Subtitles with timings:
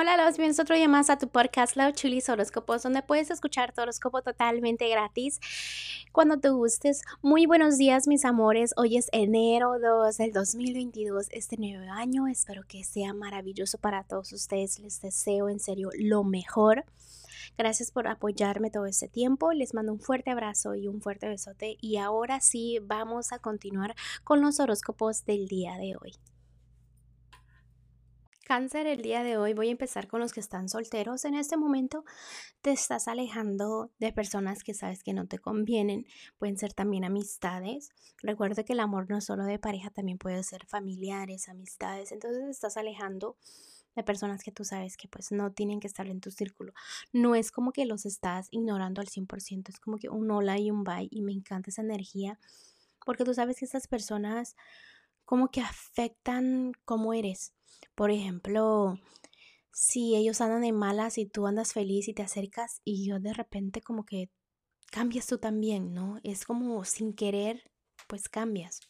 [0.00, 3.72] Hola, los bienvenidos otro día más a tu podcast Love Chulis Horóscopos, donde puedes escuchar
[3.72, 5.40] tu horóscopo totalmente gratis
[6.12, 7.02] cuando te gustes.
[7.20, 8.74] Muy buenos días, mis amores.
[8.76, 12.28] Hoy es enero 2 del 2022, este nuevo año.
[12.28, 14.78] Espero que sea maravilloso para todos ustedes.
[14.78, 16.84] Les deseo en serio lo mejor.
[17.56, 19.52] Gracias por apoyarme todo este tiempo.
[19.52, 21.76] Les mando un fuerte abrazo y un fuerte besote.
[21.80, 26.12] Y ahora sí, vamos a continuar con los horóscopos del día de hoy.
[28.48, 31.26] Cáncer, el día de hoy voy a empezar con los que están solteros.
[31.26, 32.06] En este momento
[32.62, 36.06] te estás alejando de personas que sabes que no te convienen.
[36.38, 37.90] Pueden ser también amistades.
[38.22, 42.10] Recuerda que el amor no solo de pareja, también puede ser familiares, amistades.
[42.10, 43.36] Entonces te estás alejando
[43.94, 46.72] de personas que tú sabes que pues no tienen que estar en tu círculo.
[47.12, 50.70] No es como que los estás ignorando al 100%, es como que un hola y
[50.70, 52.38] un bye y me encanta esa energía
[53.04, 54.56] porque tú sabes que esas personas
[55.28, 57.52] como que afectan cómo eres
[57.94, 58.94] por ejemplo,
[59.72, 63.32] si ellos andan de malas y tú andas feliz y te acercas y yo de
[63.32, 64.30] repente como que
[64.92, 66.20] cambias tú también, ¿no?
[66.22, 67.62] Es como sin querer,
[68.06, 68.80] pues cambias.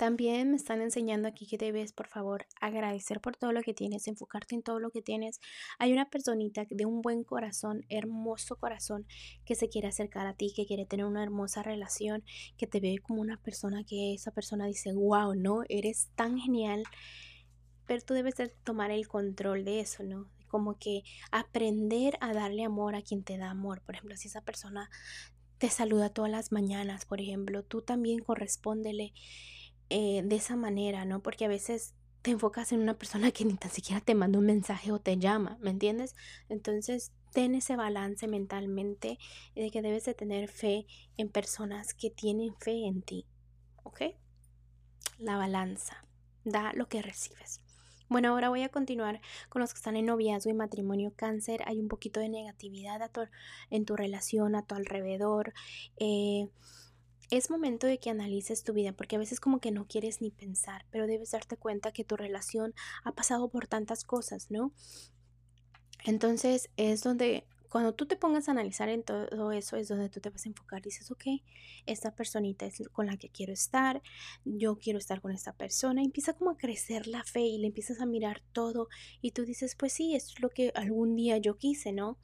[0.00, 4.08] También me están enseñando aquí que debes, por favor, agradecer por todo lo que tienes,
[4.08, 5.40] enfocarte en todo lo que tienes.
[5.78, 9.06] Hay una personita de un buen corazón, hermoso corazón,
[9.44, 12.24] que se quiere acercar a ti, que quiere tener una hermosa relación,
[12.56, 15.64] que te ve como una persona que esa persona dice, wow, ¿no?
[15.68, 16.82] Eres tan genial.
[17.84, 20.30] Pero tú debes tomar el control de eso, ¿no?
[20.48, 23.82] Como que aprender a darle amor a quien te da amor.
[23.82, 24.88] Por ejemplo, si esa persona
[25.58, 29.12] te saluda todas las mañanas, por ejemplo, tú también correspóndele
[29.90, 31.20] eh, de esa manera, ¿no?
[31.20, 34.46] Porque a veces te enfocas en una persona que ni tan siquiera te manda un
[34.46, 36.14] mensaje o te llama, ¿me entiendes?
[36.48, 39.18] Entonces, ten ese balance mentalmente
[39.54, 43.26] de que debes de tener fe en personas que tienen fe en ti,
[43.82, 44.02] ¿ok?
[45.18, 46.04] La balanza,
[46.44, 47.60] da lo que recibes.
[48.08, 51.62] Bueno, ahora voy a continuar con los que están en noviazgo y matrimonio cáncer.
[51.66, 53.10] Hay un poquito de negatividad a
[53.70, 55.54] en tu relación, a tu alrededor.
[55.96, 56.48] Eh,
[57.30, 60.30] es momento de que analices tu vida, porque a veces como que no quieres ni
[60.30, 62.74] pensar, pero debes darte cuenta que tu relación
[63.04, 64.72] ha pasado por tantas cosas, ¿no?
[66.04, 70.18] Entonces es donde cuando tú te pongas a analizar en todo eso es donde tú
[70.20, 70.82] te vas a enfocar.
[70.82, 71.24] Dices, ok,
[71.86, 74.02] esta personita es con la que quiero estar,
[74.44, 76.02] yo quiero estar con esta persona.
[76.02, 78.88] Y empieza como a crecer la fe y le empiezas a mirar todo
[79.22, 82.18] y tú dices, pues sí, esto es lo que algún día yo quise, ¿no?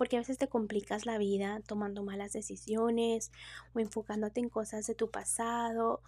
[0.00, 3.30] Porque a veces te complicas la vida tomando malas decisiones
[3.74, 6.00] o enfocándote en cosas de tu pasado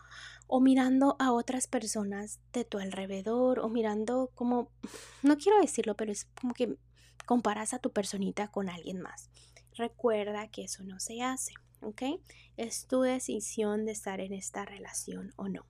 [0.47, 4.71] o mirando a otras personas de tu alrededor o mirando como,
[5.23, 6.75] no quiero decirlo, pero es como que
[7.27, 9.29] comparas a tu personita con alguien más.
[9.77, 11.53] Recuerda que eso no se hace,
[11.83, 12.19] ¿ok?
[12.57, 15.67] Es tu decisión de estar en esta relación o no.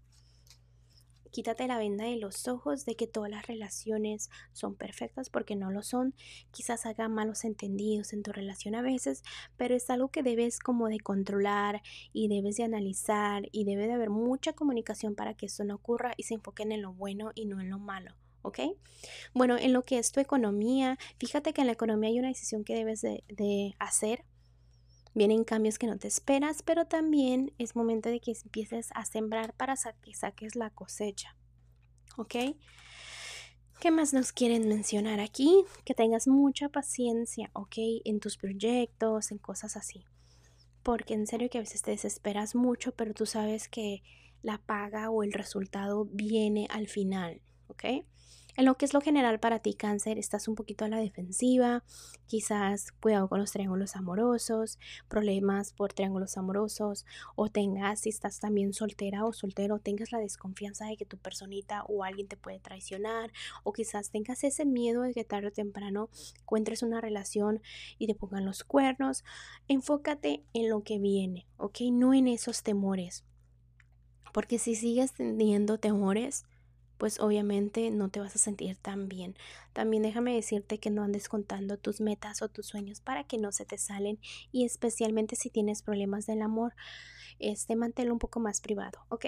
[1.32, 5.70] Quítate la venda de los ojos de que todas las relaciones son perfectas porque no
[5.70, 6.14] lo son.
[6.50, 9.24] Quizás haga malos entendidos en tu relación a veces,
[9.56, 11.82] pero es algo que debes como de controlar
[12.12, 16.12] y debes de analizar y debe de haber mucha comunicación para que eso no ocurra
[16.18, 18.14] y se enfoquen en lo bueno y no en lo malo.
[18.42, 18.58] ¿ok?
[19.32, 22.64] Bueno, en lo que es tu economía, fíjate que en la economía hay una decisión
[22.64, 24.24] que debes de, de hacer
[25.14, 29.52] Vienen cambios que no te esperas, pero también es momento de que empieces a sembrar
[29.54, 31.36] para que saques la cosecha.
[32.16, 32.34] ¿Ok?
[33.82, 35.64] ¿Qué más nos quieren mencionar aquí?
[35.84, 37.74] Que tengas mucha paciencia, ¿ok?
[38.04, 40.04] En tus proyectos, en cosas así.
[40.82, 44.02] Porque en serio que a veces te desesperas mucho, pero tú sabes que
[44.40, 48.04] la paga o el resultado viene al final, ¿ok?
[48.54, 51.84] En lo que es lo general para ti, cáncer, estás un poquito a la defensiva,
[52.26, 58.74] quizás cuidado con los triángulos amorosos, problemas por triángulos amorosos, o tengas, si estás también
[58.74, 63.32] soltera o soltero, tengas la desconfianza de que tu personita o alguien te puede traicionar,
[63.62, 66.10] o quizás tengas ese miedo de que tarde o temprano
[66.42, 67.62] encuentres una relación
[67.98, 69.24] y te pongan los cuernos.
[69.66, 71.80] Enfócate en lo que viene, ¿ok?
[71.90, 73.24] No en esos temores.
[74.34, 76.44] Porque si sigues teniendo temores,
[77.02, 79.34] pues obviamente no te vas a sentir tan bien.
[79.72, 83.50] También déjame decirte que no andes contando tus metas o tus sueños para que no
[83.50, 84.20] se te salen
[84.52, 86.74] y especialmente si tienes problemas del amor,
[87.40, 89.26] este manténlo un poco más privado, ¿ok?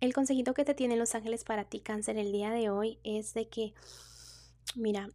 [0.00, 3.32] El consejito que te tienen los ángeles para ti, cáncer, el día de hoy es
[3.32, 3.72] de que,
[4.76, 5.08] mira,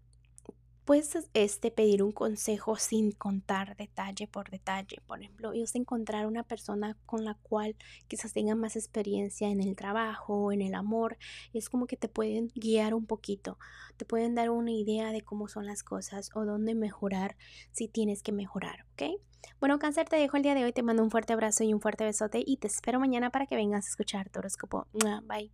[0.88, 5.02] puedes este, pedir un consejo sin contar detalle por detalle.
[5.06, 7.76] Por ejemplo, ellos encontrar una persona con la cual
[8.08, 11.18] quizás tenga más experiencia en el trabajo, en el amor.
[11.54, 13.60] Es como que te pueden guiar un poquito,
[13.98, 17.36] te pueden dar una idea de cómo son las cosas o dónde mejorar
[17.74, 19.20] si tienes que mejorar, ¿ok?
[19.60, 21.82] Bueno, cáncer, te dejo el día de hoy, te mando un fuerte abrazo y un
[21.82, 24.88] fuerte besote y te espero mañana para que vengas a escuchar tu horóscopo.
[24.94, 25.52] Bye.